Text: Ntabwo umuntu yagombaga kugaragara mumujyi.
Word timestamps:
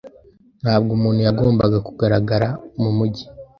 Ntabwo 0.61 0.89
umuntu 0.97 1.19
yagombaga 1.27 1.77
kugaragara 1.87 2.49
mumujyi. 2.81 3.25